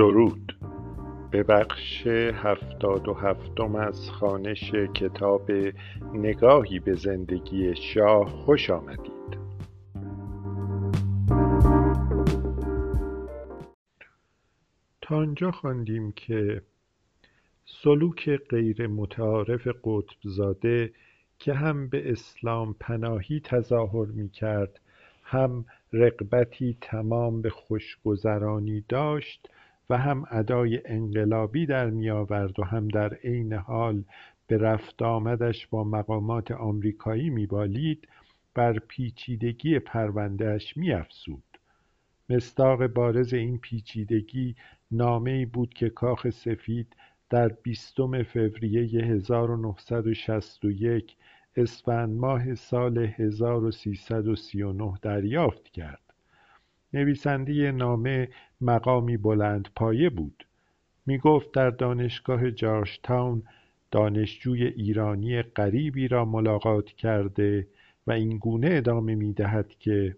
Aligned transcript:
درود. 0.00 0.56
به 1.30 1.42
بخش 1.42 2.06
هفتاد 2.06 3.08
و 3.08 3.14
هفتم 3.14 3.74
از 3.74 4.10
خانش 4.10 4.72
کتاب 4.94 5.50
نگاهی 6.12 6.78
به 6.78 6.94
زندگی 6.94 7.74
شاه 7.76 8.28
خوش 8.28 8.70
آمدید. 8.70 9.38
تا 15.02 15.16
آنجا 15.16 15.50
خواندیم 15.50 16.12
که 16.12 16.62
سلوک 17.64 18.30
غیر 18.30 18.86
متعارف 18.86 19.68
قطبزاده 19.84 20.92
که 21.38 21.52
هم 21.52 21.88
به 21.88 22.12
اسلام 22.12 22.76
پناهی 22.80 23.40
تظاهر 23.40 24.06
می 24.06 24.28
کرد 24.28 24.80
هم 25.22 25.64
رغبتی 25.92 26.76
تمام 26.80 27.42
به 27.42 27.50
خوشگذرانی 27.50 28.84
داشت 28.88 29.48
و 29.90 29.96
هم 29.96 30.24
ادای 30.30 30.80
انقلابی 30.84 31.66
در 31.66 31.90
میآورد 31.90 32.60
و 32.60 32.64
هم 32.64 32.88
در 32.88 33.14
عین 33.14 33.52
حال 33.52 34.04
به 34.46 34.58
رفت 34.58 35.02
آمدش 35.02 35.66
با 35.66 35.84
مقامات 35.84 36.50
آمریکایی 36.50 37.30
میبالید 37.30 38.08
بر 38.54 38.78
پیچیدگی 38.78 39.78
پروندهاش 39.78 40.76
میافزود 40.76 41.42
مصداق 42.28 42.86
بارز 42.86 43.34
این 43.34 43.58
پیچیدگی 43.58 44.56
نامهای 44.90 45.44
بود 45.44 45.74
که 45.74 45.90
کاخ 45.90 46.30
سفید 46.30 46.96
در 47.30 47.48
بیستم 47.48 48.22
فوریه 48.22 49.04
1961 49.04 51.16
اسفند 51.56 52.18
ماه 52.18 52.54
سال 52.54 52.98
1339 52.98 54.92
دریافت 55.02 55.68
کرد. 55.68 56.14
نویسنده 56.92 57.72
نامه 57.72 58.28
مقامی 58.60 59.16
پایه 59.76 60.10
بود. 60.10 60.46
می‌گفت 61.06 61.52
در 61.52 61.70
دانشگاه 61.70 62.50
جارجتاون 62.50 63.42
دانشجوی 63.90 64.64
ایرانی 64.66 65.42
غریبی 65.42 66.08
را 66.08 66.24
ملاقات 66.24 66.86
کرده 66.86 67.66
و 68.06 68.12
این 68.12 68.38
گونه 68.38 68.68
ادامه 68.72 69.14
می‌دهد 69.14 69.68
که 69.78 70.16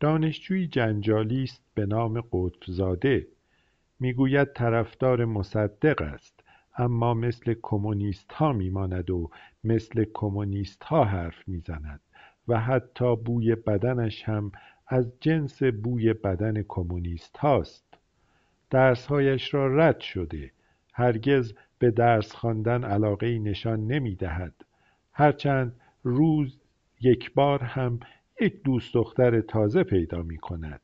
دانشجویی 0.00 0.66
جنجالی 0.66 1.42
است 1.42 1.62
به 1.74 1.86
نام 1.86 2.20
قطبزاده. 2.32 3.26
می‌گوید 4.00 4.52
طرفدار 4.52 5.24
مصدق 5.24 6.02
است 6.02 6.40
اما 6.78 7.14
مثل 7.14 7.54
کمونیست 7.62 8.32
ها 8.32 8.52
میماند 8.52 9.10
و 9.10 9.30
مثل 9.64 10.04
کمونیست 10.14 10.84
ها 10.84 11.04
حرف 11.04 11.48
می‌زند 11.48 12.00
و 12.48 12.60
حتی 12.60 13.16
بوی 13.16 13.54
بدنش 13.54 14.22
هم 14.22 14.52
از 14.86 15.12
جنس 15.20 15.62
بوی 15.62 16.12
بدن 16.12 16.62
کمونیست 16.68 17.36
هاست. 17.36 17.84
درسهایش 18.70 19.54
را 19.54 19.76
رد 19.76 20.00
شده. 20.00 20.50
هرگز 20.96 21.54
به 21.78 21.90
درس 21.90 22.32
خواندن 22.32 22.84
علاقه 22.84 23.38
نشان 23.38 23.86
نمی 23.86 24.14
دهد 24.14 24.54
هرچند 25.12 25.80
روز 26.02 26.60
یک 27.00 27.34
بار 27.34 27.62
هم 27.62 28.00
یک 28.40 28.62
دوست 28.62 28.94
دختر 28.94 29.40
تازه 29.40 29.82
پیدا 29.82 30.22
می 30.22 30.38
کند 30.38 30.80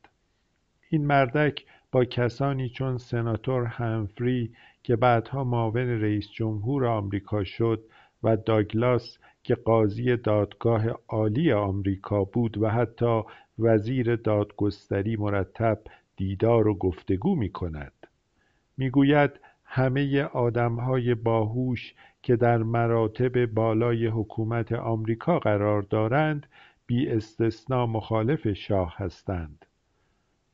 این 0.89 1.07
مردک 1.07 1.65
با 1.93 2.05
کسانی 2.05 2.69
چون 2.69 2.99
سناتور 2.99 3.65
همفری 3.65 4.53
که 4.83 4.97
بعدها 4.97 5.45
معاون 5.45 6.01
رئیس 6.01 6.31
جمهور 6.31 6.87
آمریکا 6.87 7.45
شد 7.45 7.85
و 8.23 8.37
داگلاس 8.37 9.19
که 9.43 9.55
قاضی 9.55 10.17
دادگاه 10.17 10.87
عالی 11.09 11.53
آمریکا 11.53 12.25
بود 12.25 12.59
و 12.59 12.69
حتی 12.69 13.23
وزیر 13.61 14.17
دادگستری 14.17 15.17
مرتب 15.17 15.79
دیدار 16.17 16.69
و 16.69 16.75
گفتگو 16.75 17.37
می 17.37 17.49
کند 17.49 17.93
می‌گوید 18.77 19.31
همه 19.65 20.23
آدمهای 20.23 21.15
باهوش 21.15 21.95
که 22.23 22.37
در 22.37 22.59
مراتب 22.59 23.47
بالای 23.47 24.07
حکومت 24.07 24.73
آمریکا 24.73 25.39
قرار 25.39 25.83
دارند 25.83 26.47
بی 26.87 27.09
استثنا 27.09 27.87
مخالف 27.87 28.53
شاه 28.53 28.95
هستند. 28.97 29.67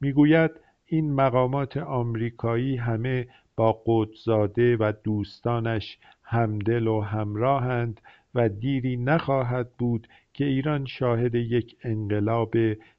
می‌گوید 0.00 0.50
این 0.86 1.12
مقامات 1.12 1.76
آمریکایی 1.76 2.76
همه 2.76 3.28
با 3.56 3.82
قدزاده 3.86 4.76
و 4.76 4.92
دوستانش 5.04 5.98
همدل 6.22 6.86
و 6.86 7.00
همراهند 7.00 8.00
و 8.34 8.48
دیری 8.48 8.96
نخواهد 8.96 9.70
بود 9.78 10.08
که 10.34 10.44
ایران 10.44 10.86
شاهد 10.86 11.34
یک 11.34 11.76
انقلاب 11.82 12.54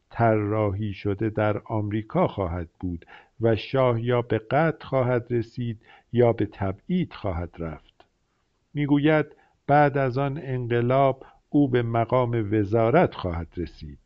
طراحی 0.09 0.93
شده 0.93 1.29
در 1.29 1.61
آمریکا 1.65 2.27
خواهد 2.27 2.69
بود 2.79 3.05
و 3.41 3.55
شاه 3.55 4.01
یا 4.01 4.21
به 4.21 4.37
قتل 4.37 4.85
خواهد 4.85 5.27
رسید 5.29 5.81
یا 6.13 6.33
به 6.33 6.45
تبعید 6.45 7.13
خواهد 7.13 7.55
رفت. 7.59 8.05
می‌گوید 8.73 9.25
بعد 9.67 9.97
از 9.97 10.17
آن 10.17 10.39
انقلاب 10.43 11.25
او 11.49 11.69
به 11.69 11.81
مقام 11.81 12.49
وزارت 12.53 13.15
خواهد 13.15 13.47
رسید. 13.57 13.99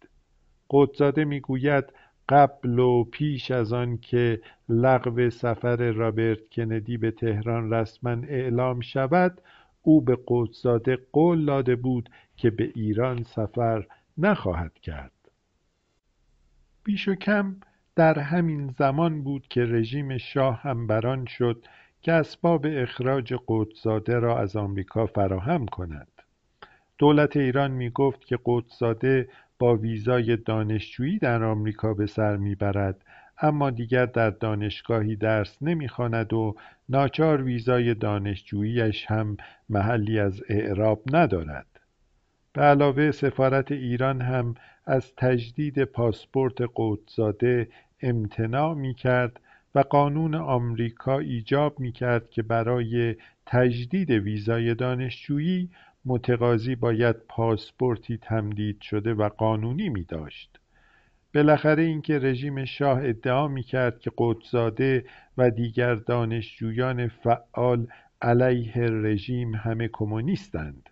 قدزاده 0.70 1.26
می‌گوید 1.26 1.86
قبل 2.30 2.80
و 2.80 3.04
پیش 3.04 3.52
از 3.52 3.74
آن 3.74 3.98
که 3.98 4.42
لغو 4.70 5.30
سفر 5.30 5.92
رابرت 5.92 6.50
کندی 6.50 6.98
به 6.98 7.12
تهران 7.12 7.74
رسما 7.74 8.12
اعلام 8.28 8.80
شود 8.82 9.42
او 9.82 10.02
به 10.02 10.18
قدزاده 10.28 10.98
قول 11.14 11.46
داده 11.46 11.76
بود 11.76 12.10
که 12.38 12.50
به 12.50 12.72
ایران 12.76 13.24
سفر 13.24 13.88
نخواهد 14.18 14.74
کرد. 14.74 15.21
بیش 16.84 17.08
و 17.08 17.16
کم 17.16 17.56
در 17.96 18.20
همین 18.20 18.68
زمان 18.78 19.24
بود 19.24 19.48
که 19.48 19.66
رژیم 19.66 20.18
شاه 20.18 20.62
هم 20.62 20.88
بران 20.88 21.26
شد 21.26 21.66
که 22.02 22.12
اسباب 22.12 22.66
اخراج 22.70 23.34
قدزاده 23.48 24.20
را 24.20 24.40
از 24.40 24.56
آمریکا 24.56 25.06
فراهم 25.06 25.66
کند. 25.66 26.08
دولت 26.98 27.38
ایران 27.38 27.72
می 27.72 27.90
گفت 27.90 28.26
که 28.26 28.40
قدزاده 28.46 29.30
با 29.60 29.76
ویزای 29.76 30.38
دانشجویی 30.38 31.20
در 31.20 31.44
آمریکا 31.44 31.94
به 31.94 32.06
سر 32.06 32.38
می‌برد 32.38 33.06
اما 33.42 33.70
دیگر 33.70 34.06
در 34.06 34.30
دانشگاهی 34.30 35.16
درس 35.16 35.58
نمی‌خواند 35.62 36.34
و 36.34 36.56
ناچار 36.90 37.44
ویزای 37.44 37.94
دانشجوییش 37.94 39.06
هم 39.06 39.38
محلی 39.70 40.20
از 40.20 40.42
اعراب 40.50 41.04
ندارد. 41.16 41.71
به 42.54 42.62
علاوه 42.62 43.12
سفارت 43.12 43.72
ایران 43.72 44.22
هم 44.22 44.56
از 44.86 45.16
تجدید 45.16 45.84
پاسپورت 45.84 46.56
قدزاده 46.76 47.70
امتناع 48.02 48.74
می‌کرد 48.74 49.40
و 49.76 49.80
قانون 49.80 50.36
آمریکا 50.36 51.20
ایجاب 51.20 51.80
می‌کرد 51.80 52.30
که 52.30 52.42
برای 52.42 53.16
تجدید 53.46 54.10
ویزای 54.10 54.76
دانشجویی 54.76 55.70
متقاضی 56.06 56.76
باید 56.76 57.16
پاسپورتی 57.16 58.18
تمدید 58.18 58.82
شده 58.82 59.14
و 59.14 59.30
قانونی 59.30 59.90
می 59.90 60.04
داشت 60.04 60.60
بالاخره 61.34 61.84
اینکه 61.84 62.20
رژیم 62.20 62.66
شاه 62.66 63.00
ادعا 63.04 63.48
می 63.48 63.64
کرد 63.64 64.00
که 64.00 64.12
قدزاده 64.18 65.06
و 65.38 65.50
دیگر 65.50 65.96
دانشجویان 65.96 67.08
فعال 67.08 67.88
علیه 68.22 68.74
رژیم 68.78 69.56
همه 69.56 69.90
کمونیستند. 69.94 70.90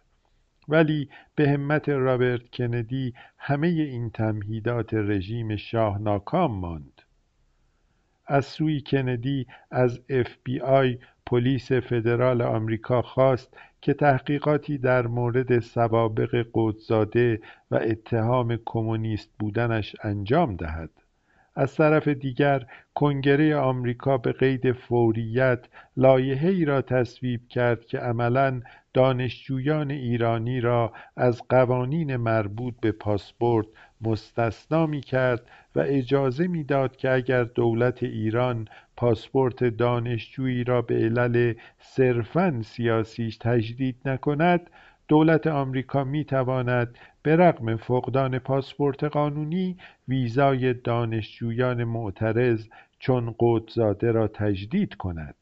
ولی 0.69 1.09
به 1.35 1.49
همت 1.49 1.89
رابرت 1.89 2.49
کندی 2.53 3.13
همه 3.37 3.67
این 3.67 4.09
تمهیدات 4.09 4.93
رژیم 4.93 5.55
شاه 5.55 5.97
ناکام 6.01 6.51
ماند. 6.51 7.01
از 8.27 8.45
سوی 8.45 8.81
کندی 8.81 9.47
از 9.71 10.01
اف 10.09 10.35
بی 10.43 10.59
آی 10.59 10.97
پلیس 11.25 11.71
فدرال 11.71 12.41
آمریکا 12.41 13.01
خواست 13.01 13.57
که 13.81 13.93
تحقیقاتی 13.93 14.77
در 14.77 15.07
مورد 15.07 15.59
سوابق 15.59 16.45
قطب‌زاده 16.53 17.41
و 17.71 17.75
اتهام 17.75 18.59
کمونیست 18.65 19.29
بودنش 19.39 19.95
انجام 20.03 20.55
دهد. 20.55 20.89
از 21.55 21.75
طرف 21.75 22.07
دیگر 22.07 22.65
کنگره 22.93 23.55
آمریکا 23.55 24.17
به 24.17 24.31
قید 24.31 24.71
فوریت 24.71 25.59
ای 25.97 26.65
را 26.65 26.81
تصویب 26.81 27.47
کرد 27.47 27.85
که 27.85 27.97
عملا 27.99 28.61
دانشجویان 28.93 29.91
ایرانی 29.91 30.61
را 30.61 30.93
از 31.15 31.41
قوانین 31.49 32.15
مربوط 32.15 32.73
به 32.81 32.91
پاسپورت 32.91 33.67
مستثنا 34.01 34.99
کرد 34.99 35.41
و 35.75 35.79
اجازه 35.79 36.47
می‌داد 36.47 36.95
که 36.95 37.11
اگر 37.11 37.43
دولت 37.43 38.03
ایران 38.03 38.67
پاسپورت 38.97 39.63
دانشجویی 39.63 40.63
را 40.63 40.81
به 40.81 40.95
علل 40.95 41.53
صرفا 41.79 42.61
سیاسیش 42.63 43.37
تجدید 43.37 43.95
نکند 44.05 44.69
دولت 45.07 45.47
آمریکا 45.47 46.03
می‌تواند 46.03 46.97
به 47.23 47.35
رغم 47.35 47.75
فقدان 47.75 48.39
پاسپورت 48.39 49.03
قانونی 49.03 49.77
ویزای 50.07 50.73
دانشجویان 50.73 51.83
معترض 51.83 52.67
چون 52.99 53.35
قدزاده 53.39 54.11
را 54.11 54.27
تجدید 54.27 54.95
کند. 54.95 55.35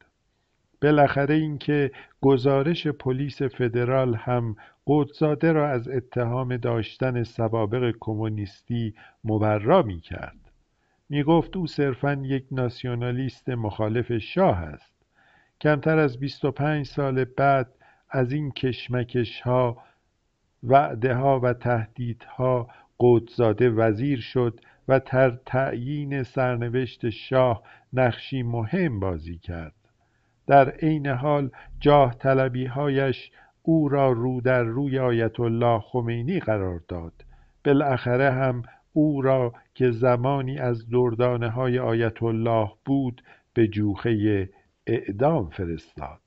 بالاخره 0.82 1.34
اینکه 1.34 1.90
گزارش 2.20 2.86
پلیس 2.86 3.42
فدرال 3.42 4.14
هم 4.14 4.56
قدزاده 4.86 5.52
را 5.52 5.68
از 5.68 5.88
اتهام 5.88 6.56
داشتن 6.56 7.22
سوابق 7.22 7.94
کمونیستی 8.00 8.94
مبرا 9.24 9.82
کرد 9.82 10.48
می 11.10 11.22
گفت 11.22 11.56
او 11.56 11.66
صرفا 11.66 12.12
یک 12.12 12.44
ناسیونالیست 12.50 13.48
مخالف 13.48 14.18
شاه 14.18 14.58
است. 14.58 14.94
کمتر 15.60 15.98
از 15.98 16.20
بیست 16.20 16.44
و 16.44 16.50
پنج 16.50 16.86
سال 16.86 17.24
بعد 17.24 17.74
از 18.10 18.32
این 18.32 18.50
کشمکش 18.50 19.40
ها 19.40 19.82
وعده 20.62 21.14
ها 21.14 21.40
و 21.40 21.52
تهدیدها 21.52 22.68
قدزاده 23.00 23.70
وزیر 23.70 24.20
شد 24.20 24.60
و 24.88 25.00
در 25.00 25.30
تعیین 25.30 26.22
سرنوشت 26.22 27.10
شاه 27.10 27.62
نقشی 27.92 28.42
مهم 28.42 29.00
بازی 29.00 29.38
کرد. 29.38 29.77
در 30.48 30.70
عین 30.70 31.06
حال 31.06 31.50
جاه 31.80 32.16
هایش 32.74 33.30
او 33.62 33.88
را 33.88 34.12
رو 34.12 34.40
در 34.40 34.62
روی 34.62 34.98
آیت 34.98 35.40
الله 35.40 35.80
خمینی 35.80 36.40
قرار 36.40 36.80
داد 36.88 37.12
بالاخره 37.64 38.30
هم 38.30 38.62
او 38.92 39.22
را 39.22 39.54
که 39.74 39.90
زمانی 39.90 40.58
از 40.58 40.90
دردانه 40.90 41.50
های 41.50 41.78
آیت 41.78 42.22
الله 42.22 42.70
بود 42.84 43.22
به 43.54 43.68
جوخه 43.68 44.48
اعدام 44.86 45.50
فرستاد 45.50 46.20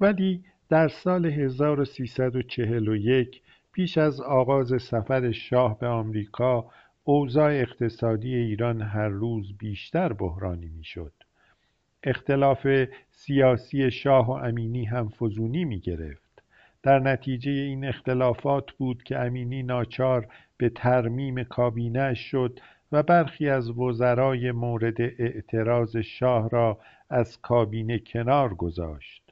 ولی 0.00 0.44
در 0.68 0.88
سال 0.88 1.26
1341 1.26 3.42
پیش 3.72 3.98
از 3.98 4.20
آغاز 4.20 4.82
سفر 4.82 5.32
شاه 5.32 5.78
به 5.78 5.86
آمریکا 5.86 6.70
اوضاع 7.04 7.52
اقتصادی 7.52 8.34
ایران 8.34 8.82
هر 8.82 9.08
روز 9.08 9.58
بیشتر 9.58 10.12
بحرانی 10.12 10.68
می‌شد. 10.68 11.12
اختلاف 12.02 12.66
سیاسی 13.10 13.90
شاه 13.90 14.28
و 14.28 14.30
امینی 14.30 14.84
هم 14.84 15.08
فزونی 15.08 15.64
می 15.64 15.80
گرفت. 15.80 16.42
در 16.82 16.98
نتیجه 16.98 17.50
این 17.50 17.84
اختلافات 17.84 18.72
بود 18.72 19.02
که 19.02 19.18
امینی 19.18 19.62
ناچار 19.62 20.26
به 20.56 20.68
ترمیم 20.68 21.44
کابینه 21.44 22.14
شد 22.14 22.60
و 22.92 23.02
برخی 23.02 23.48
از 23.48 23.70
وزرای 23.70 24.52
مورد 24.52 25.00
اعتراض 25.00 25.96
شاه 25.96 26.48
را 26.48 26.78
از 27.10 27.40
کابینه 27.40 27.98
کنار 27.98 28.54
گذاشت 28.54 29.22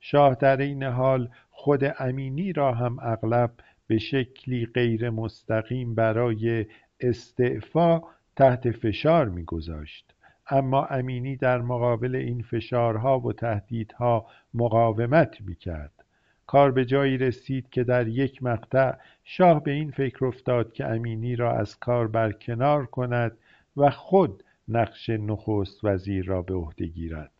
شاه 0.00 0.34
در 0.34 0.56
این 0.56 0.82
حال 0.82 1.28
خود 1.50 1.80
امینی 1.98 2.52
را 2.52 2.74
هم 2.74 2.98
اغلب 3.02 3.50
به 3.86 3.98
شکلی 3.98 4.66
غیر 4.66 5.10
مستقیم 5.10 5.94
برای 5.94 6.66
استعفا 7.00 8.00
تحت 8.36 8.70
فشار 8.70 9.28
میگذاشت 9.28 10.13
اما 10.50 10.84
امینی 10.84 11.36
در 11.36 11.58
مقابل 11.58 12.16
این 12.16 12.42
فشارها 12.42 13.20
و 13.20 13.32
تهدیدها 13.32 14.26
مقاومت 14.54 15.40
می‌کرد. 15.40 16.04
کار 16.46 16.70
به 16.70 16.84
جایی 16.84 17.18
رسید 17.18 17.70
که 17.70 17.84
در 17.84 18.08
یک 18.08 18.42
مقطع 18.42 18.92
شاه 19.24 19.62
به 19.62 19.70
این 19.70 19.90
فکر 19.90 20.24
افتاد 20.24 20.72
که 20.72 20.86
امینی 20.86 21.36
را 21.36 21.58
از 21.58 21.78
کار 21.78 22.08
برکنار 22.08 22.86
کند 22.86 23.38
و 23.76 23.90
خود 23.90 24.44
نقش 24.68 25.10
نخست 25.10 25.84
وزیر 25.84 26.26
را 26.26 26.42
به 26.42 26.54
عهده 26.54 26.86
گیرد. 26.86 27.32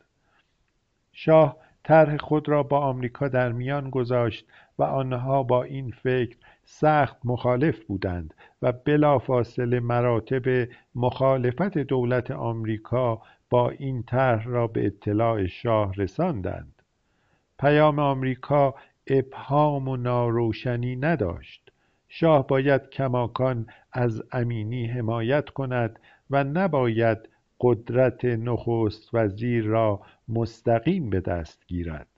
شاه 1.12 1.56
طرح 1.84 2.16
خود 2.16 2.48
را 2.48 2.62
با 2.62 2.80
آمریکا 2.80 3.28
در 3.28 3.52
میان 3.52 3.90
گذاشت 3.90 4.46
و 4.78 4.82
آنها 4.82 5.42
با 5.42 5.62
این 5.62 5.90
فکر 5.90 6.36
سخت 6.64 7.16
مخالف 7.24 7.84
بودند 7.84 8.34
و 8.62 8.72
بلافاصله 8.72 9.80
مراتب 9.80 10.68
مخالفت 10.94 11.78
دولت 11.78 12.30
آمریکا 12.30 13.22
با 13.50 13.70
این 13.70 14.02
طرح 14.02 14.46
را 14.46 14.66
به 14.66 14.86
اطلاع 14.86 15.46
شاه 15.46 15.94
رساندند. 15.94 16.82
پیام 17.58 17.98
آمریکا 17.98 18.74
ابهام 19.06 19.88
و 19.88 19.96
ناروشنی 19.96 20.96
نداشت. 20.96 21.72
شاه 22.08 22.46
باید 22.46 22.90
کماکان 22.90 23.66
از 23.92 24.22
امینی 24.32 24.86
حمایت 24.86 25.50
کند 25.50 25.98
و 26.30 26.44
نباید 26.44 27.18
قدرت 27.60 28.24
نخست 28.24 29.14
وزیر 29.14 29.64
را 29.64 30.00
مستقیم 30.28 31.10
به 31.10 31.20
دست 31.20 31.66
گیرد. 31.66 32.13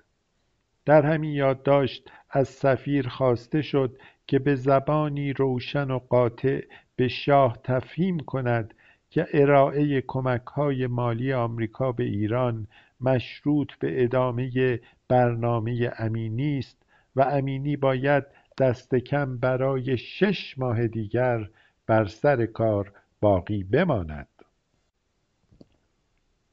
در 0.87 1.07
همین 1.07 1.33
یادداشت 1.33 2.11
از 2.31 2.49
سفیر 2.49 3.09
خواسته 3.09 3.63
شد 3.63 3.99
که 4.27 4.39
به 4.39 4.55
زبانی 4.55 5.33
روشن 5.33 5.91
و 5.91 5.99
قاطع 5.99 6.65
به 6.97 7.09
شاه 7.09 7.59
تفهیم 7.65 8.21
کند 8.21 8.75
که 9.11 9.27
ارائه 9.33 10.01
کمکهای 10.07 10.87
مالی 10.87 11.33
آمریکا 11.33 11.93
به 11.93 12.05
ایران 12.05 12.67
مشروط 13.01 13.73
به 13.79 14.05
ادامه 14.05 14.81
برنامه 15.09 15.93
امینی 15.99 16.59
است 16.59 16.83
و 17.17 17.23
امینی 17.23 17.77
باید 17.77 18.25
دست 18.59 18.95
کم 18.95 19.37
برای 19.39 19.99
شش 19.99 20.59
ماه 20.59 20.87
دیگر 20.87 21.49
بر 21.87 22.05
سر 22.07 22.47
کار 22.47 22.93
باقی 23.21 23.65
بماند. 23.65 24.29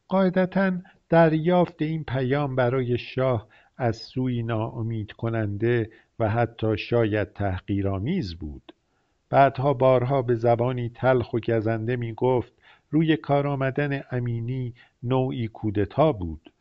قاعدتا 0.07 0.71
دریافت 1.09 1.81
این 1.81 2.03
پیام 2.03 2.55
برای 2.55 2.97
شاه 2.97 3.47
از 3.77 3.95
سوی 3.95 4.43
ناامید 4.43 5.11
کننده 5.11 5.89
و 6.19 6.29
حتی 6.29 6.77
شاید 6.77 7.33
تحقیرآمیز 7.33 8.35
بود. 8.35 8.73
بعدها 9.29 9.73
بارها 9.73 10.21
به 10.21 10.35
زبانی 10.35 10.89
تلخ 10.89 11.33
و 11.33 11.39
گزنده 11.39 11.95
می 11.95 12.13
گفت 12.13 12.53
روی 12.91 13.17
کار 13.17 13.47
آمدن 13.47 14.03
امینی 14.11 14.73
نوعی 15.03 15.47
کودتا 15.47 16.11
بود. 16.11 16.51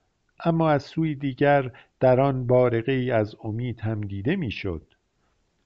اما 0.45 0.71
از 0.71 0.83
سوی 0.83 1.15
دیگر 1.15 1.73
در 2.01 2.21
آن 2.21 2.47
بارقه 2.47 2.93
ای 2.93 3.11
از 3.11 3.37
امید 3.45 3.81
هم 3.81 4.01
دیده 4.01 4.37
می‌شد. 4.37 4.83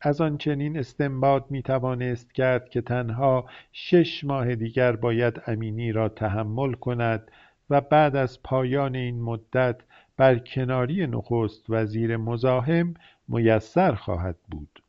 از 0.01 0.21
آن 0.21 0.39
چنین 0.39 0.79
استنباط 0.79 1.45
می 1.51 1.63
توانست 1.63 2.33
کرد 2.33 2.69
که 2.69 2.81
تنها 2.81 3.47
شش 3.73 4.25
ماه 4.25 4.55
دیگر 4.55 4.97
باید 4.97 5.43
امینی 5.47 5.93
را 5.93 6.09
تحمل 6.09 6.73
کند 6.73 7.31
و 7.71 7.81
بعد 7.81 8.17
از 8.17 8.43
پایان 8.43 8.97
این 8.97 9.21
مدت 9.21 9.77
برکناری 10.17 11.07
نخست 11.07 11.65
وزیر 11.69 12.17
مزاحم 12.17 12.95
میسر 13.29 13.95
خواهد 13.95 14.37
بود. 14.51 14.83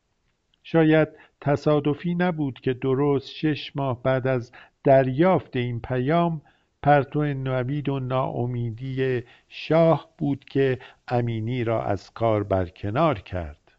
شاید 0.62 1.08
تصادفی 1.40 2.14
نبود 2.14 2.60
که 2.60 2.74
درست 2.74 3.28
شش 3.28 3.76
ماه 3.76 4.02
بعد 4.02 4.26
از 4.26 4.52
دریافت 4.84 5.56
این 5.56 5.80
پیام 5.80 6.40
پرتو 6.82 7.24
نوید 7.24 7.88
و 7.88 8.00
ناامیدی 8.00 9.22
شاه 9.48 10.08
بود 10.18 10.44
که 10.44 10.78
امینی 11.08 11.64
را 11.64 11.84
از 11.84 12.10
کار 12.10 12.42
برکنار 12.42 13.20
کرد. 13.20 13.72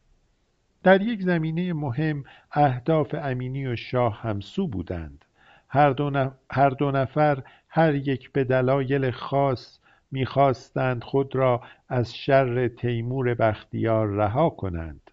در 0.83 1.01
یک 1.01 1.21
زمینه 1.21 1.73
مهم 1.73 2.23
اهداف 2.51 3.15
امینی 3.23 3.67
و 3.67 3.75
شاه 3.75 4.21
همسو 4.21 4.67
بودند. 4.67 5.25
هر 5.69 5.89
دو, 5.89 6.31
هر 6.51 6.69
دو 6.69 6.91
نفر 6.91 7.43
هر 7.69 7.95
یک 7.95 8.31
به 8.31 8.43
دلایل 8.43 9.11
خاص 9.11 9.78
می‌خواستند 10.11 11.03
خود 11.03 11.35
را 11.35 11.61
از 11.89 12.15
شر 12.15 12.67
تیمور 12.67 13.33
بختیار 13.33 14.07
رها 14.07 14.49
کنند. 14.49 15.11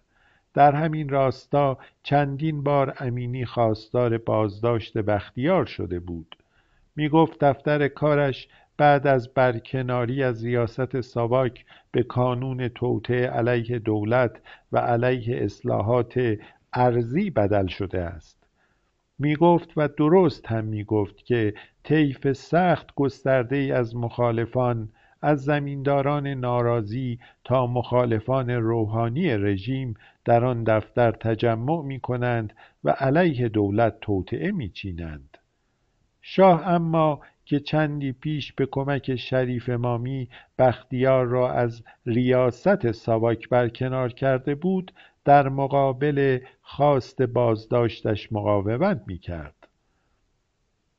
در 0.53 0.75
همین 0.75 1.09
راستا 1.09 1.77
چندین 2.03 2.63
بار 2.63 2.93
امینی 2.99 3.45
خواستار 3.45 4.17
بازداشت 4.17 4.97
بختیار 4.97 5.65
شده 5.65 5.99
بود. 5.99 6.35
می 6.95 7.09
گفت 7.09 7.43
دفتر 7.43 7.87
کارش 7.87 8.47
بعد 8.77 9.07
از 9.07 9.33
برکناری 9.33 10.23
از 10.23 10.45
ریاست 10.45 11.01
ساواک 11.01 11.65
به 11.91 12.03
کانون 12.03 12.67
توطعه 12.67 13.27
علیه 13.27 13.79
دولت 13.79 14.41
و 14.71 14.77
علیه 14.77 15.43
اصلاحات 15.43 16.37
ارزی 16.73 17.29
بدل 17.29 17.67
شده 17.67 18.01
است. 18.01 18.37
می 19.19 19.35
گفت 19.35 19.69
و 19.77 19.87
درست 19.87 20.45
هم 20.45 20.65
می 20.65 20.83
گفت 20.83 21.25
که 21.25 21.53
طیف 21.87 22.31
سخت 22.31 22.95
گسترده 22.95 23.55
ای 23.55 23.71
از 23.71 23.95
مخالفان 23.95 24.89
از 25.21 25.43
زمینداران 25.43 26.27
ناراضی 26.27 27.19
تا 27.43 27.67
مخالفان 27.67 28.49
روحانی 28.49 29.29
رژیم 29.29 29.93
در 30.25 30.45
آن 30.45 30.63
دفتر 30.63 31.11
تجمع 31.11 31.81
می 31.81 31.99
کنند 31.99 32.53
و 32.83 32.89
علیه 32.89 33.49
دولت 33.49 33.99
توطعه 34.01 34.51
می 34.51 34.69
چینند 34.69 35.37
شاه 36.21 36.67
اما 36.67 37.21
که 37.45 37.59
چندی 37.59 38.11
پیش 38.11 38.53
به 38.53 38.65
کمک 38.71 39.15
شریف 39.15 39.69
مامی 39.69 40.29
بختیار 40.59 41.25
را 41.25 41.51
از 41.51 41.83
ریاست 42.05 42.91
ساواک 42.91 43.49
برکنار 43.49 44.13
کرده 44.13 44.55
بود 44.55 44.93
در 45.25 45.49
مقابل 45.49 46.39
خواست 46.61 47.21
بازداشتش 47.21 48.31
مقاومت 48.31 49.01
می‌کرد. 49.07 49.56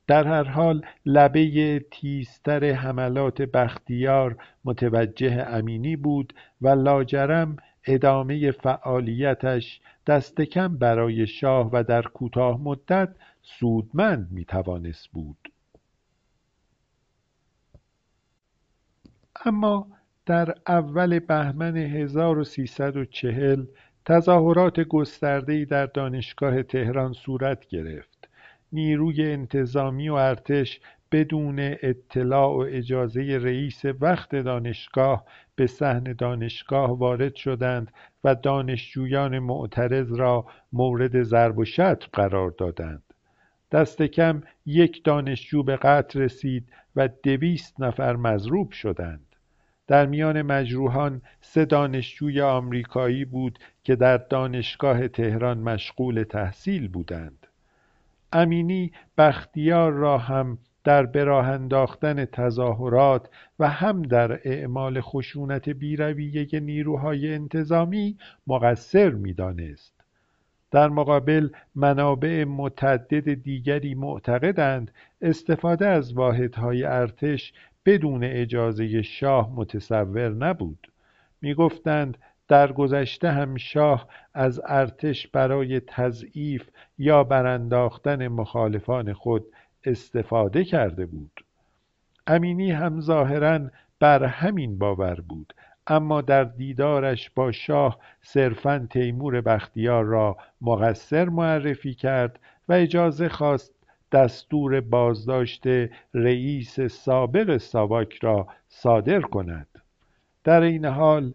در 0.08 0.26
هر 0.26 0.44
حال 0.44 0.86
لبه 1.06 1.84
تیزتر 1.90 2.72
حملات 2.72 3.42
بختیار 3.42 4.36
متوجه 4.64 5.46
امینی 5.48 5.96
بود 5.96 6.34
و 6.60 6.68
لاجرم 6.68 7.56
ادامه 7.86 8.50
فعالیتش 8.50 9.80
دست 10.06 10.40
کم 10.40 10.78
برای 10.78 11.26
شاه 11.26 11.70
و 11.72 11.84
در 11.84 12.02
کوتاه 12.02 12.60
مدت 12.60 13.14
سودمند 13.42 14.28
می‌توانست 14.30 15.08
بود. 15.08 15.52
اما 19.44 19.88
در 20.26 20.54
اول 20.68 21.18
بهمن 21.18 21.76
1340 21.76 23.66
تظاهرات 24.04 24.80
گسترده‌ای 24.80 25.64
در 25.64 25.86
دانشگاه 25.86 26.62
تهران 26.62 27.12
صورت 27.12 27.66
گرفت. 27.68 28.17
نیروی 28.72 29.32
انتظامی 29.32 30.08
و 30.08 30.14
ارتش 30.14 30.80
بدون 31.12 31.56
اطلاع 31.58 32.50
و 32.50 32.66
اجازه 32.68 33.38
رئیس 33.42 33.82
وقت 33.84 34.34
دانشگاه 34.36 35.24
به 35.56 35.66
صحن 35.66 36.12
دانشگاه 36.12 36.98
وارد 36.98 37.34
شدند 37.34 37.92
و 38.24 38.34
دانشجویان 38.34 39.38
معترض 39.38 40.12
را 40.12 40.46
مورد 40.72 41.22
ضرب 41.22 41.58
و 41.58 41.64
شتم 41.64 42.08
قرار 42.12 42.50
دادند. 42.58 43.02
دست 43.72 44.02
کم 44.02 44.42
یک 44.66 45.04
دانشجو 45.04 45.62
به 45.62 45.76
قتل 45.76 46.20
رسید 46.20 46.68
و 46.96 47.08
دویست 47.22 47.80
نفر 47.80 48.16
مضروب 48.16 48.70
شدند. 48.70 49.36
در 49.86 50.06
میان 50.06 50.42
مجروحان 50.42 51.22
سه 51.40 51.64
دانشجوی 51.64 52.40
آمریکایی 52.40 53.24
بود 53.24 53.58
که 53.84 53.96
در 53.96 54.16
دانشگاه 54.16 55.08
تهران 55.08 55.58
مشغول 55.58 56.22
تحصیل 56.22 56.88
بودند. 56.88 57.47
امینی 58.32 58.92
بختیار 59.18 59.92
را 59.92 60.18
هم 60.18 60.58
در 60.84 61.06
براه 61.06 61.48
انداختن 61.48 62.24
تظاهرات 62.24 63.28
و 63.58 63.68
هم 63.68 64.02
در 64.02 64.40
اعمال 64.44 65.00
خشونت 65.00 65.68
بیرویه 65.68 66.60
نیروهای 66.60 67.34
انتظامی 67.34 68.16
مقصر 68.46 69.10
می‌دانست. 69.10 69.94
در 70.70 70.88
مقابل 70.88 71.48
منابع 71.74 72.44
متعدد 72.44 73.42
دیگری 73.42 73.94
معتقدند 73.94 74.90
استفاده 75.22 75.86
از 75.86 76.12
واحدهای 76.12 76.84
ارتش 76.84 77.52
بدون 77.86 78.24
اجازه 78.24 79.02
شاه 79.02 79.52
متصور 79.54 80.28
نبود. 80.28 80.92
می‌گفتند 81.42 82.18
در 82.48 82.72
گذشته 82.72 83.30
هم 83.30 83.56
شاه 83.56 84.08
از 84.34 84.60
ارتش 84.64 85.26
برای 85.26 85.80
تضعیف 85.80 86.70
یا 86.98 87.24
برانداختن 87.24 88.28
مخالفان 88.28 89.12
خود 89.12 89.46
استفاده 89.84 90.64
کرده 90.64 91.06
بود. 91.06 91.44
امینی 92.26 92.70
هم 92.70 93.00
ظاهرا 93.00 93.60
بر 94.00 94.24
همین 94.24 94.78
باور 94.78 95.20
بود 95.20 95.54
اما 95.86 96.20
در 96.20 96.44
دیدارش 96.44 97.30
با 97.30 97.52
شاه 97.52 97.98
صرفا 98.22 98.86
تیمور 98.90 99.40
بختیار 99.40 100.04
را 100.04 100.36
مقصر 100.60 101.28
معرفی 101.28 101.94
کرد 101.94 102.40
و 102.68 102.72
اجازه 102.72 103.28
خواست 103.28 103.74
دستور 104.12 104.80
بازداشت 104.80 105.62
رئیس 106.14 106.80
سابق 106.80 107.56
ساواک 107.56 108.18
را 108.22 108.46
صادر 108.68 109.20
کند. 109.20 109.68
در 110.44 110.60
این 110.60 110.84
حال 110.84 111.34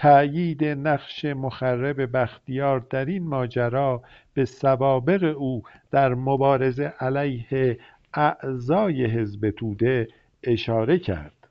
تأیید 0.00 0.64
نقش 0.64 1.24
مخرب 1.24 2.16
بختیار 2.16 2.86
در 2.90 3.04
این 3.04 3.28
ماجرا 3.28 4.02
به 4.34 4.44
سوابق 4.44 5.34
او 5.36 5.62
در 5.90 6.14
مبارزه 6.14 6.84
علیه 6.84 7.78
اعضای 8.14 9.06
حزب 9.06 9.50
توده 9.50 10.08
اشاره 10.42 10.98
کرد. 10.98 11.48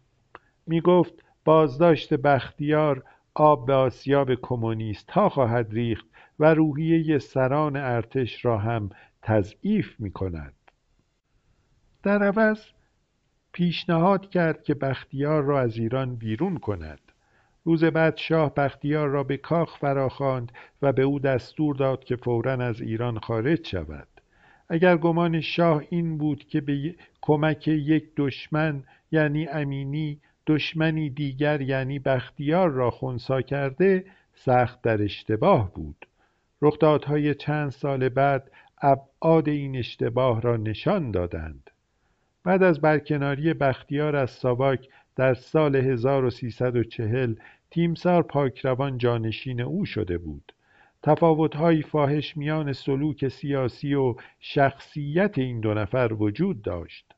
می 0.67 0.81
گفت 0.81 1.13
بازداشت 1.45 2.13
بختیار 2.13 3.03
آب 3.33 3.65
به 3.65 3.73
آسیاب 3.73 4.35
کمونیست 4.35 5.11
ها 5.11 5.29
خواهد 5.29 5.73
ریخت 5.73 6.05
و 6.39 6.53
روحیه 6.53 7.19
سران 7.19 7.75
ارتش 7.75 8.45
را 8.45 8.57
هم 8.57 8.89
تضعیف 9.21 9.99
می 9.99 10.11
کند 10.11 10.53
در 12.03 12.23
عوض 12.23 12.59
پیشنهاد 13.51 14.29
کرد 14.29 14.63
که 14.63 14.73
بختیار 14.73 15.43
را 15.43 15.59
از 15.59 15.77
ایران 15.77 16.15
بیرون 16.15 16.57
کند. 16.57 17.08
روز 17.63 17.83
بعد 17.83 18.17
شاه 18.17 18.53
بختیار 18.53 19.09
را 19.09 19.23
به 19.23 19.37
کاخ 19.37 19.77
فراخواند 19.77 20.51
و 20.81 20.91
به 20.91 21.01
او 21.01 21.19
دستور 21.19 21.75
داد 21.75 22.03
که 22.03 22.15
فورا 22.15 22.53
از 22.53 22.81
ایران 22.81 23.19
خارج 23.19 23.67
شود. 23.67 24.07
اگر 24.69 24.97
گمان 24.97 25.41
شاه 25.41 25.83
این 25.89 26.17
بود 26.17 26.43
که 26.47 26.61
به 26.61 26.95
کمک 27.21 27.67
یک 27.67 28.03
دشمن 28.17 28.83
یعنی 29.11 29.47
امینی 29.47 30.19
دشمنی 30.47 31.09
دیگر 31.09 31.61
یعنی 31.61 31.99
بختیار 31.99 32.69
را 32.69 32.91
خونسا 32.91 33.41
کرده 33.41 34.05
سخت 34.35 34.81
در 34.81 35.01
اشتباه 35.01 35.73
بود. 35.73 36.05
رخدادهای 36.61 37.35
چند 37.35 37.69
سال 37.69 38.09
بعد 38.09 38.51
ابعاد 38.81 39.49
این 39.49 39.75
اشتباه 39.75 40.41
را 40.41 40.57
نشان 40.57 41.11
دادند. 41.11 41.69
بعد 42.43 42.63
از 42.63 42.81
برکناری 42.81 43.53
بختیار 43.53 44.15
از 44.15 44.29
ساواک 44.31 44.89
در 45.19 45.33
سال 45.33 45.75
1340 45.75 47.35
تیمسار 47.71 48.23
پاکروان 48.23 48.97
جانشین 48.97 49.61
او 49.61 49.85
شده 49.85 50.17
بود. 50.17 50.53
تفاوتهایی 51.03 51.81
فاحش 51.81 52.37
میان 52.37 52.73
سلوک 52.73 53.27
سیاسی 53.27 53.93
و 53.93 54.15
شخصیت 54.39 55.37
این 55.37 55.59
دو 55.59 55.73
نفر 55.73 56.13
وجود 56.19 56.61
داشت. 56.61 57.13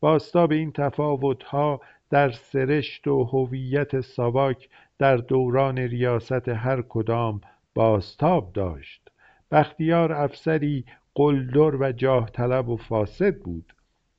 باستا 0.00 0.44
این 0.44 0.72
تفاوتها 0.72 1.80
در 2.10 2.30
سرشت 2.30 3.06
و 3.06 3.24
هویت 3.24 4.00
ساواک 4.00 4.68
در 4.98 5.16
دوران 5.16 5.78
ریاست 5.78 6.48
هر 6.48 6.82
کدام 6.82 7.40
بازتاب 7.74 8.52
داشت. 8.52 9.10
بختیار 9.50 10.12
افسری 10.12 10.84
قلدر 11.14 11.76
و 11.76 11.92
جاه 11.92 12.30
طلب 12.30 12.68
و 12.68 12.76
فاسد 12.76 13.36
بود. 13.36 13.72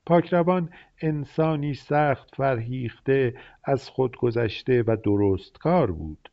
پاکروان 0.06 0.70
انسانی 1.00 1.74
سخت 1.74 2.34
فرهیخته 2.34 3.34
از 3.64 3.88
خود 3.88 4.16
گذشته 4.16 4.82
و 4.82 4.96
درستکار 5.04 5.90
بود. 5.90 6.28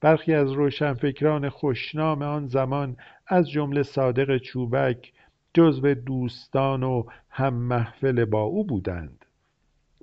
برخی 0.00 0.34
از 0.34 0.52
روشنفکران 0.52 1.48
خوشنام 1.48 2.22
آن 2.22 2.46
زمان 2.46 2.96
از 3.26 3.50
جمله 3.50 3.82
صادق 3.82 4.38
چوبک 4.38 5.12
جزو 5.54 5.94
دوستان 5.94 6.82
و 6.82 7.04
هم 7.30 7.54
محفل 7.54 8.24
با 8.24 8.42
او 8.42 8.64
بودند. 8.64 9.24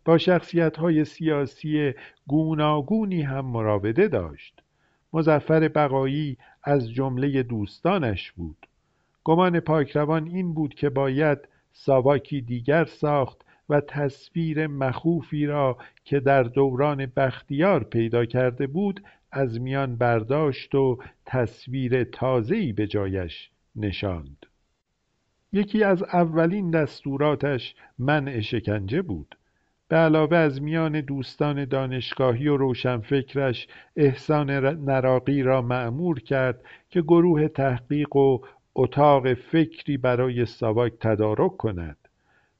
با 0.05 0.17
های 0.77 1.05
سیاسی 1.05 1.93
گوناگونی 2.27 3.21
هم 3.21 3.45
مراوده 3.45 4.07
داشت. 4.07 4.61
مظفر 5.13 5.67
بقایی 5.67 6.37
از 6.63 6.91
جمله 6.91 7.43
دوستانش 7.43 8.31
بود. 8.31 8.67
گمان 9.23 9.59
پاکروان 9.59 10.27
این 10.27 10.53
بود 10.53 10.73
که 10.73 10.89
باید 10.89 11.39
ساواکی 11.73 12.41
دیگر 12.41 12.85
ساخت 12.85 13.45
و 13.69 13.81
تصویر 13.81 14.67
مخوفی 14.67 15.45
را 15.45 15.77
که 16.05 16.19
در 16.19 16.43
دوران 16.43 17.05
بختیار 17.05 17.83
پیدا 17.83 18.25
کرده 18.25 18.67
بود 18.67 19.03
از 19.31 19.61
میان 19.61 19.95
برداشت 19.95 20.75
و 20.75 20.97
تصویر 21.25 22.03
تازه‌ای 22.03 22.73
به 22.73 22.87
جایش 22.87 23.49
نشاند. 23.75 24.45
یکی 25.53 25.83
از 25.83 26.03
اولین 26.03 26.71
دستوراتش 26.71 27.75
منع 27.99 28.41
شکنجه 28.41 29.01
بود. 29.01 29.35
به 29.87 29.95
علاوه 29.95 30.37
از 30.37 30.61
میان 30.61 31.01
دوستان 31.01 31.65
دانشگاهی 31.65 32.47
و 32.47 32.57
روشنفکرش 32.57 33.67
احسان 33.95 34.49
نراقی 34.89 35.43
را 35.43 35.61
معمور 35.61 36.19
کرد 36.19 36.61
که 36.89 37.01
گروه 37.01 37.47
تحقیق 37.47 38.15
و 38.15 38.39
اتاق 38.75 39.33
فکری 39.33 39.97
برای 39.97 40.45
ساواک 40.45 40.93
تدارک 40.99 41.57
کند. 41.57 41.97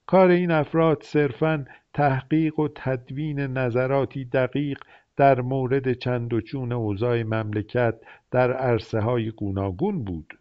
کار 0.05 0.29
این 0.29 0.51
افراد 0.51 1.03
صرفا 1.03 1.65
تحقیق 1.93 2.59
و 2.59 2.67
تدوین 2.75 3.39
نظراتی 3.39 4.25
دقیق 4.25 4.79
در 5.17 5.41
مورد 5.41 5.93
چند 5.93 6.33
و 6.33 6.41
چون 6.41 6.71
اوضاع 6.71 7.23
مملکت 7.23 7.95
در 8.31 8.53
عرصه 8.53 8.99
های 8.99 9.31
گوناگون 9.31 10.03
بود. 10.03 10.37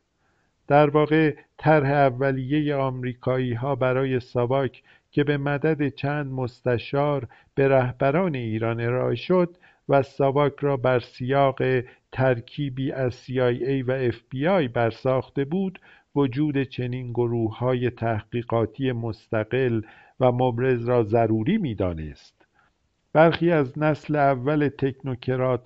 در 0.69 0.91
واقع 0.91 1.37
طرح 1.59 1.91
اولیه 1.91 2.75
آمریکایی 2.75 3.55
ها 3.55 3.75
برای 3.75 4.21
ساواک 4.21 4.83
که 5.11 5.25
به 5.25 5.37
مدد 5.37 5.89
چند 5.89 6.33
مستشار 6.33 7.29
به 7.55 7.69
رهبران 7.69 8.35
ایران 8.35 8.81
ارائه 8.81 9.15
شد 9.15 9.57
و 9.89 10.03
ساواک 10.03 10.53
را 10.61 10.77
بر 10.77 11.01
سیاق 11.01 11.63
ترکیبی 12.13 12.93
از 12.93 13.13
CIA 13.13 13.85
و 13.87 14.11
FBI 14.11 14.69
برساخته 14.69 15.45
بود 15.45 15.81
وجود 16.15 16.63
چنین 16.63 17.13
های 17.53 17.91
تحقیقاتی 17.91 18.93
مستقل 18.93 19.83
و 20.21 20.33
مبرز 20.33 20.89
را 20.89 21.03
ضروری 21.03 21.59
می‌دانست. 21.59 22.47
برخی 23.13 23.51
از 23.51 23.79
نسل 23.79 24.17
اول 24.17 24.71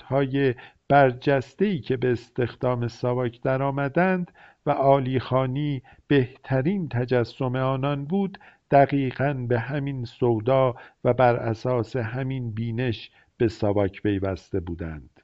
های 0.05 0.55
برجستهای 0.89 1.79
که 1.79 1.97
به 1.97 2.13
استخدام 2.13 2.89
ساواک 2.89 3.43
درآمدند 3.43 4.33
و 4.67 4.71
عالیخانی 4.71 5.83
بهترین 6.07 6.89
تجسم 6.89 7.57
آنان 7.57 8.05
بود 8.05 8.39
دقیقا 8.71 9.47
به 9.49 9.59
همین 9.59 10.05
سودا 10.05 10.75
و 11.05 11.15
بر 11.15 11.37
اساس 11.37 11.97
همین 11.97 12.51
بینش 12.51 13.11
به 13.37 13.49
ساواک 13.49 14.03
پیوسته 14.03 14.61
بودند. 14.61 15.16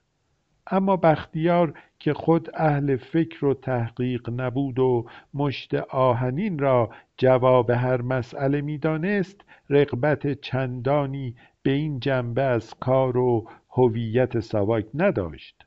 اما 0.66 0.96
بختیار 0.96 1.74
که 1.98 2.14
خود 2.14 2.48
اهل 2.54 2.96
فکر 2.96 3.44
و 3.44 3.54
تحقیق 3.54 4.30
نبود 4.30 4.78
و 4.78 5.06
مشت 5.34 5.74
آهنین 5.74 6.58
را 6.58 6.90
جواب 7.16 7.70
هر 7.70 8.02
مسئله 8.02 8.60
می‌دانست 8.60 9.40
رغبت 9.70 10.40
چندانی 10.40 11.34
به 11.62 11.70
این 11.70 12.00
جنبه 12.00 12.42
از 12.42 12.74
کار 12.74 13.16
و 13.16 13.48
هویت 13.70 14.40
ساواک 14.40 14.86
نداشت. 14.94 15.66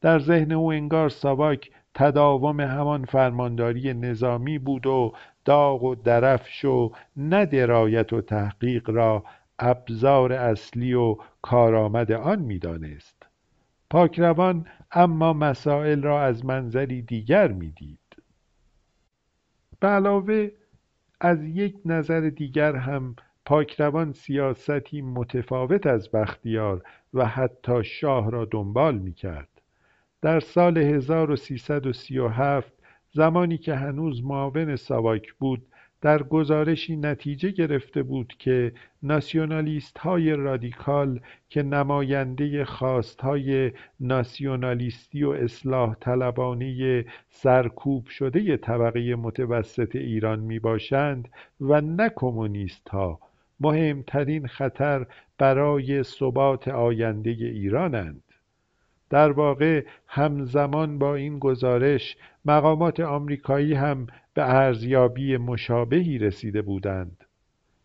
در 0.00 0.18
ذهن 0.18 0.52
او 0.52 0.72
انگار 0.72 1.08
ساواک 1.08 1.70
تداوم 1.94 2.60
همان 2.60 3.04
فرمانداری 3.04 3.94
نظامی 3.94 4.58
بود 4.58 4.86
و 4.86 5.12
داغ 5.44 5.82
و 5.84 5.94
درفش 5.94 6.64
و 6.64 6.92
نه 7.16 7.46
درایت 7.46 8.12
و 8.12 8.20
تحقیق 8.20 8.90
را 8.90 9.24
ابزار 9.58 10.32
اصلی 10.32 10.94
و 10.94 11.16
کارآمد 11.42 12.12
آن 12.12 12.38
می‌دانست. 12.38 13.19
پاکروان 13.90 14.66
اما 14.92 15.32
مسائل 15.32 16.02
را 16.02 16.22
از 16.22 16.44
منظری 16.44 17.02
دیگر 17.02 17.52
می‌دید. 17.52 17.98
به 19.80 19.88
علاوه 19.88 20.50
از 21.20 21.44
یک 21.44 21.76
نظر 21.84 22.20
دیگر 22.20 22.76
هم 22.76 23.16
پاکروان 23.46 24.12
سیاستی 24.12 25.02
متفاوت 25.02 25.86
از 25.86 26.10
بختیار 26.10 26.82
و 27.14 27.26
حتی 27.26 27.84
شاه 27.84 28.30
را 28.30 28.44
دنبال 28.44 28.98
می‌کرد. 28.98 29.48
در 30.22 30.40
سال 30.40 30.78
1337 30.78 32.72
زمانی 33.12 33.58
که 33.58 33.74
هنوز 33.74 34.24
معاون 34.24 34.76
ساواک 34.76 35.32
بود 35.32 35.66
در 36.00 36.22
گزارشی 36.22 36.96
نتیجه 36.96 37.50
گرفته 37.50 38.02
بود 38.02 38.34
که 38.38 38.72
های 40.00 40.32
رادیکال 40.32 41.20
که 41.48 41.62
نماینده 41.62 42.64
خواستهای 42.64 43.72
ناسیونالیستی 44.00 45.24
و 45.24 45.30
اصلاح 45.30 45.94
طلبانه 46.00 47.04
سرکوب 47.28 48.06
شده 48.06 48.56
طبقه 48.56 49.14
متوسط 49.14 49.96
ایران 49.96 50.38
می 50.40 50.58
باشند 50.58 51.28
و 51.60 51.80
نه 51.80 52.10
ها 52.90 53.20
مهمترین 53.60 54.46
خطر 54.46 55.06
برای 55.38 56.02
ثبات 56.02 56.68
آینده 56.68 57.30
ایرانند. 57.30 58.22
در 59.10 59.32
واقع 59.32 59.84
همزمان 60.06 60.98
با 60.98 61.14
این 61.14 61.38
گزارش 61.38 62.16
مقامات 62.44 63.00
آمریکایی 63.00 63.74
هم 63.74 64.06
به 64.34 64.54
ارزیابی 64.54 65.36
مشابهی 65.36 66.18
رسیده 66.18 66.62
بودند. 66.62 67.24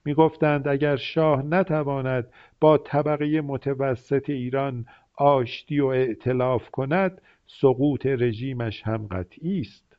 می‌گفتند 0.06 0.68
اگر 0.68 0.96
شاه 0.96 1.42
نتواند 1.46 2.28
با 2.60 2.78
طبقه 2.78 3.42
متوسط 3.42 4.30
ایران 4.30 4.86
آشتی 5.18 5.80
و 5.80 5.86
ائتلاف 5.86 6.70
کند 6.70 7.22
سقوط 7.48 8.06
رژیمش 8.06 8.84
هم 8.84 9.08
قطعی 9.08 9.62
است. 9.62 9.98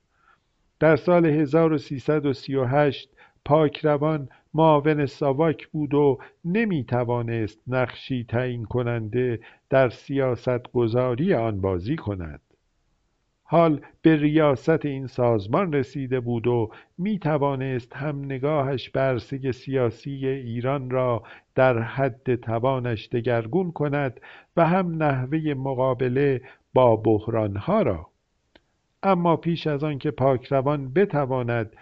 در 0.80 0.96
سال 0.96 1.26
1338 1.26 3.10
پاکروان 3.44 4.28
معاون 4.54 5.06
ساواک 5.06 5.68
بود 5.68 5.94
و 5.94 6.18
نمی 6.44 6.84
توانست 6.84 7.60
نقشی 7.66 8.24
تعیین 8.24 8.64
کننده 8.64 9.40
در 9.70 9.88
سیاست 9.88 10.72
گذاری 10.72 11.34
آن 11.34 11.60
بازی 11.60 11.96
کند. 11.96 12.40
حال 13.48 13.80
به 14.02 14.16
ریاست 14.16 14.84
این 14.84 15.06
سازمان 15.06 15.72
رسیده 15.72 16.20
بود 16.20 16.46
و 16.46 16.70
می 16.98 17.18
توانست 17.18 17.96
هم 17.96 18.24
نگاهش 18.24 18.90
بر 18.90 19.18
سیاسی 19.52 20.26
ایران 20.26 20.90
را 20.90 21.22
در 21.54 21.78
حد 21.78 22.34
توانش 22.34 23.08
دگرگون 23.08 23.72
کند 23.72 24.20
و 24.56 24.66
هم 24.66 25.02
نحوه 25.02 25.54
مقابله 25.54 26.40
با 26.74 26.96
بحرانها 26.96 27.82
را. 27.82 28.06
اما 29.02 29.36
پیش 29.36 29.66
از 29.66 29.84
آن 29.84 29.98
که 29.98 30.10
پاکروان 30.10 30.92
بتواند 30.92 31.76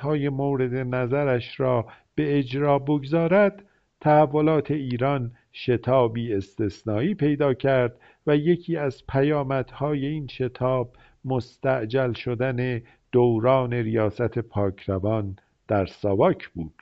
های 0.00 0.28
مورد 0.28 0.74
نظرش 0.74 1.60
را 1.60 1.86
به 2.14 2.38
اجرا 2.38 2.78
بگذارد 2.78 3.62
تحولات 4.00 4.70
ایران 4.70 5.32
شتابی 5.52 6.34
استثنایی 6.34 7.14
پیدا 7.14 7.54
کرد 7.54 7.96
و 8.26 8.36
یکی 8.36 8.76
از 8.76 9.06
پیامدهای 9.06 10.06
این 10.06 10.26
شتاب 10.26 10.96
مستعجل 11.24 12.12
شدن 12.12 12.82
دوران 13.12 13.72
ریاست 13.72 14.38
پاکروان 14.38 15.36
در 15.68 15.86
ساواک 15.86 16.48
بود. 16.48 16.74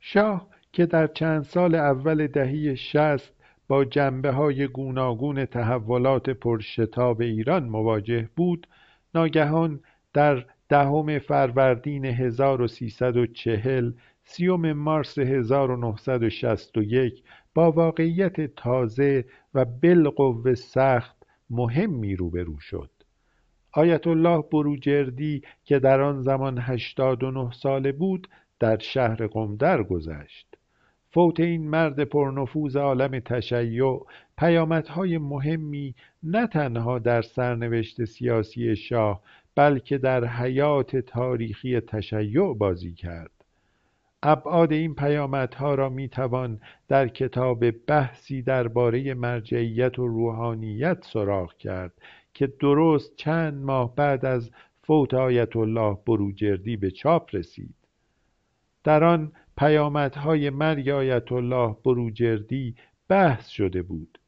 شاه 0.00 0.48
که 0.72 0.86
در 0.86 1.06
چند 1.06 1.42
سال 1.42 1.74
اول 1.74 2.26
دهی 2.26 2.76
شست 2.76 3.32
با 3.68 3.84
جنبه 3.84 4.32
های 4.32 4.66
گوناگون 4.66 5.44
تحولات 5.44 6.30
پرشتاب 6.30 7.20
ایران 7.20 7.64
مواجه 7.64 8.28
بود 8.36 8.66
ناگهان 9.14 9.80
در 10.12 10.44
دهم 10.68 11.18
فروردین 11.18 12.04
1340 12.04 13.92
سیوم 14.24 14.72
مارس 14.72 15.18
1961 15.18 17.22
با 17.54 17.72
واقعیت 17.72 18.54
تازه 18.54 19.24
و 19.54 19.64
بالقوه 19.64 20.54
سخت 20.54 21.26
مهمی 21.50 22.16
روبرو 22.16 22.60
شد. 22.60 22.90
آیت 23.72 24.06
الله 24.06 24.44
بروجردی 24.52 25.42
که 25.64 25.78
در 25.78 26.00
آن 26.00 26.22
زمان 26.22 26.58
89 26.58 27.50
ساله 27.52 27.92
بود 27.92 28.28
در 28.60 28.78
شهر 28.78 29.26
قم 29.26 29.56
گذشت. 29.82 30.56
فوت 31.10 31.40
این 31.40 31.70
مرد 31.70 32.04
پرنفوذ 32.04 32.76
عالم 32.76 33.20
تشیع 33.20 34.00
پیامدهای 34.38 35.18
مهمی 35.18 35.94
نه 36.22 36.46
تنها 36.46 36.98
در 36.98 37.22
سرنوشت 37.22 38.04
سیاسی 38.04 38.76
شاه 38.76 39.22
بلکه 39.54 39.98
در 39.98 40.24
حیات 40.24 40.96
تاریخی 40.96 41.80
تشیع 41.80 42.54
بازی 42.54 42.94
کرد. 42.94 43.33
ابعاد 44.26 44.72
این 44.72 44.94
پیامدها 44.94 45.74
را 45.74 45.88
می‌توان 45.88 46.60
در 46.88 47.08
کتاب 47.08 47.70
بحثی 47.70 48.42
درباره 48.42 49.14
مرجعیت 49.14 49.98
و 49.98 50.06
روحانیت 50.06 51.04
سراغ 51.04 51.56
کرد 51.56 51.92
که 52.34 52.46
درست 52.46 53.16
چند 53.16 53.64
ماه 53.64 53.94
بعد 53.94 54.24
از 54.24 54.50
فوت 54.82 55.14
آیت 55.14 55.56
الله 55.56 55.98
بروجردی 56.06 56.76
به 56.76 56.90
چاپ 56.90 57.34
رسید. 57.34 57.74
در 58.84 59.04
آن 59.04 59.32
پیامدهای 59.58 60.50
مرگ 60.50 60.88
آیت 60.88 61.32
الله 61.32 61.76
بروجردی 61.84 62.74
بحث 63.08 63.48
شده 63.48 63.82
بود. 63.82 64.18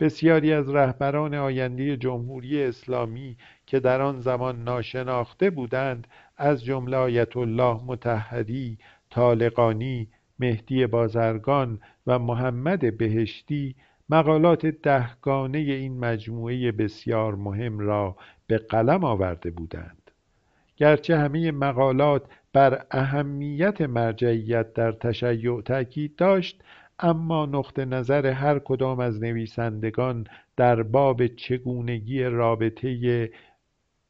بسیاری 0.00 0.52
از 0.52 0.70
رهبران 0.70 1.34
آینده 1.34 1.96
جمهوری 1.96 2.62
اسلامی 2.62 3.36
که 3.66 3.80
در 3.80 4.00
آن 4.00 4.20
زمان 4.20 4.64
ناشناخته 4.64 5.50
بودند 5.50 6.06
از 6.36 6.64
جمله 6.64 6.96
آیت 6.96 7.36
الله 7.36 7.80
متحدی 7.86 8.78
طالقانی 9.12 10.08
مهدی 10.38 10.86
بازرگان 10.86 11.80
و 12.06 12.18
محمد 12.18 12.98
بهشتی 12.98 13.74
مقالات 14.08 14.66
دهگانه 14.66 15.58
این 15.58 15.98
مجموعه 15.98 16.72
بسیار 16.72 17.34
مهم 17.34 17.78
را 17.78 18.16
به 18.46 18.58
قلم 18.58 19.04
آورده 19.04 19.50
بودند. 19.50 20.10
گرچه 20.76 21.18
همه 21.18 21.50
مقالات 21.50 22.22
بر 22.52 22.86
اهمیت 22.90 23.80
مرجعیت 23.80 24.72
در 24.72 24.92
تشیع 24.92 25.60
تاکید 25.60 26.16
داشت 26.16 26.62
اما 26.98 27.46
نقطه 27.46 27.84
نظر 27.84 28.26
هر 28.26 28.58
کدام 28.58 29.00
از 29.00 29.22
نویسندگان 29.22 30.26
در 30.56 30.82
باب 30.82 31.26
چگونگی 31.26 32.24
رابطه 32.24 33.30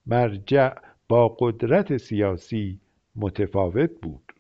مرجع 0.07 0.75
با 1.09 1.37
قدرت 1.39 1.97
سیاسی 1.97 2.81
متفاوت 3.17 3.91
بود. 4.03 4.32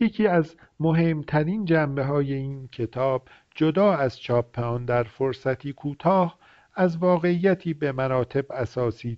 یکی 0.00 0.26
از 0.26 0.56
مهمترین 0.80 1.64
جنبه 1.64 2.04
های 2.04 2.32
این 2.32 2.68
کتاب 2.68 3.28
جدا 3.54 3.92
از 3.92 4.20
چاپ 4.20 4.58
آن 4.58 4.84
در 4.84 5.02
فرصتی 5.02 5.72
کوتاه 5.72 6.38
از 6.74 6.96
واقعیتی 6.96 7.74
به 7.74 7.92
مراتب 7.92 8.46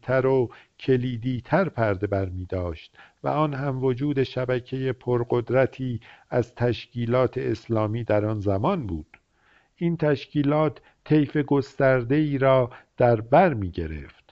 تر 0.02 0.26
و 0.26 0.50
تر 1.44 1.68
پرده 1.68 2.06
برمی 2.06 2.46
داشت 2.46 2.96
و 3.22 3.28
آن 3.28 3.54
هم 3.54 3.84
وجود 3.84 4.22
شبکه 4.22 4.92
پرقدرتی 4.92 6.00
از 6.30 6.54
تشکیلات 6.54 7.38
اسلامی 7.38 8.04
در 8.04 8.24
آن 8.24 8.40
زمان 8.40 8.86
بود. 8.86 9.16
این 9.76 9.96
تشکیلات 9.96 10.80
طیف 11.04 11.36
گسترده 11.36 12.14
ای 12.14 12.38
را 12.38 12.70
در 12.96 13.20
بر 13.20 13.54
می 13.54 13.70
گرفت. 13.70 14.23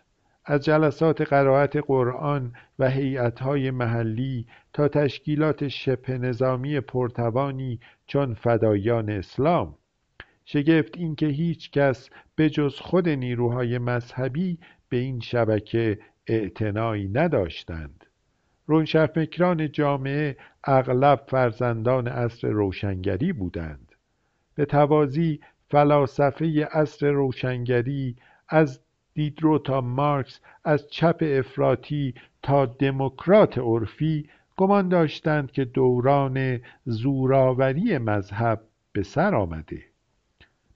از 0.45 0.65
جلسات 0.65 1.21
قرائت 1.21 1.77
قرآن 1.77 2.53
و 2.79 2.91
هیئت‌های 2.91 3.71
محلی 3.71 4.47
تا 4.73 4.89
تشکیلات 4.89 5.69
شبه 5.69 6.19
نظامی 6.19 6.81
پرتوانی 6.81 7.81
چون 8.07 8.35
فدایان 8.35 9.11
اسلام. 9.11 9.75
شگفت 10.45 10.97
اینکه 10.97 11.27
هیچ 11.27 11.71
کس 11.71 12.11
به 12.35 12.51
جز 12.51 12.77
خود 12.77 13.09
نیروهای 13.09 13.79
مذهبی 13.79 14.59
به 14.89 14.97
این 14.97 15.21
شبکه 15.21 15.99
اعتنایی 16.27 17.09
نداشتند. 17.09 18.07
روشنفکران 18.67 19.73
جامعه 19.73 20.37
اغلب 20.65 21.25
فرزندان 21.29 22.09
عصر 22.09 22.49
روشنگری 22.49 23.33
بودند. 23.33 23.93
به 24.55 24.65
توازی 24.65 25.41
فلاسفه 25.71 26.65
عصر 26.73 27.11
روشنگری 27.11 28.17
از 28.49 28.81
دیدرو 29.15 29.59
تا 29.59 29.81
مارکس 29.81 30.41
از 30.65 30.91
چپ 30.91 31.17
افراطی 31.23 32.15
تا 32.43 32.67
دموکرات 32.67 33.59
عرفی 33.59 34.29
گمان 34.57 34.89
داشتند 34.89 35.53
که 35.53 35.65
دوران 35.65 36.61
زوراوری 36.85 37.99
مذهب 37.99 38.61
به 38.93 39.03
سر 39.03 39.35
آمده. 39.35 39.83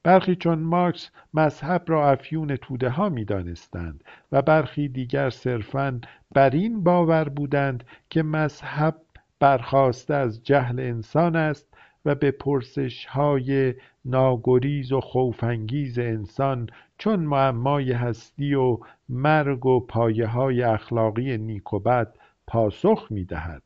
برخی 0.03 0.37
چون 0.37 0.59
مارکس 0.59 1.11
مذهب 1.35 1.83
را 1.87 2.11
افیون 2.11 2.57
توده 2.57 2.89
ها 2.89 3.09
می 3.09 3.25
دانستند 3.25 4.05
و 4.33 4.43
برخی 4.43 4.89
دیگر 4.89 5.31
صرفا 5.31 6.01
بر 6.35 6.51
این 6.51 6.85
باور 6.85 7.29
بودند 7.29 7.85
که 8.11 8.23
مذهب 8.23 8.97
برخواسته 9.41 10.15
از 10.15 10.43
جهل 10.43 10.81
انسان 10.81 11.37
است 11.37 11.75
و 12.05 12.15
به 12.15 12.31
پرسش 12.31 13.07
های 13.07 13.75
ناگریز 14.05 14.93
و 14.93 15.01
خوفانگیز 15.01 15.99
انسان 15.99 16.69
چون 16.99 17.21
معمای 17.21 17.93
هستی 17.93 18.55
و 18.55 18.79
مرگ 19.09 19.67
و 19.67 19.81
پایه 19.81 20.27
های 20.27 20.63
اخلاقی 20.63 21.39
نیک 21.39 21.73
و 21.73 21.79
بد 21.79 22.17
پاسخ 22.47 23.07
می 23.11 23.25
دهد. 23.25 23.63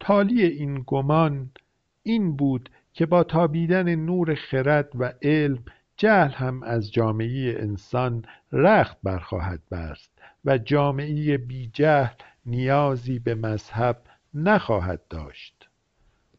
تالی 0.00 0.42
این 0.42 0.84
گمان 0.86 1.50
این 2.02 2.36
بود 2.36 2.70
که 2.92 3.06
با 3.06 3.24
تابیدن 3.24 3.94
نور 3.94 4.34
خرد 4.34 4.88
و 4.94 5.12
علم 5.22 5.64
جهل 5.96 6.30
هم 6.30 6.62
از 6.62 6.92
جامعه 6.92 7.56
انسان 7.58 8.24
رخت 8.52 8.98
برخواهد 9.02 9.60
بست 9.70 10.18
و 10.44 10.58
جامعه 10.58 11.38
بی 11.38 11.70
جهل 11.72 12.14
نیازی 12.46 13.18
به 13.18 13.34
مذهب 13.34 14.02
نخواهد 14.34 15.00
داشت 15.10 15.68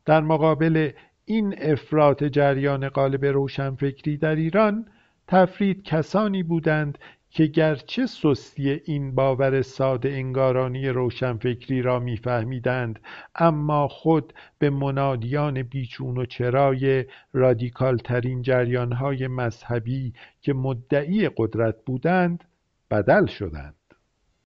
در 0.06 0.22
مقابل 0.22 0.92
این 1.32 1.56
افراط 1.58 2.24
جریان 2.24 2.90
قالب 2.90 3.26
روشنفکری 3.26 4.18
در 4.18 4.36
ایران 4.36 4.86
تفرید 5.28 5.84
کسانی 5.84 6.44
بودند 6.44 6.98
که 7.30 7.46
گرچه 7.46 8.06
سستی 8.06 8.70
این 8.70 9.16
باور 9.16 9.62
ساده 9.62 10.10
انگارانی 10.10 10.90
روشنفکری 10.90 11.82
را 11.82 12.00
میفهمیدند 12.00 13.00
اما 13.36 13.88
خود 13.88 14.34
به 14.60 14.70
منادیان 14.70 15.64
بیچون 15.64 16.18
و 16.18 16.26
چرای 16.26 17.06
رادیکال 17.34 17.98
ترین 17.98 18.42
جریانهای 18.42 19.28
مذهبی 19.28 20.14
که 20.42 20.54
مدعی 20.54 21.30
قدرت 21.38 21.76
بودند 21.86 22.44
بدل 22.92 23.26
شدند. 23.26 23.81